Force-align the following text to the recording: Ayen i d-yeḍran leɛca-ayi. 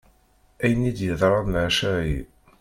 Ayen 0.63 0.87
i 0.89 0.91
d-yeḍran 0.97 1.51
leɛca-ayi. 1.53 2.19